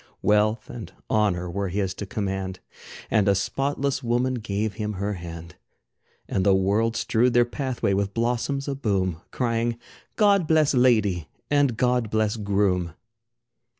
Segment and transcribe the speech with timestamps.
[0.23, 2.59] Wealth and honor were his to command,
[3.11, 5.57] And a spotless woman gave him her hand.
[6.27, 9.77] And the world strewed their pathway with blossoms aboom, Crying
[10.15, 12.93] "God bless ladye, and God bless groom!"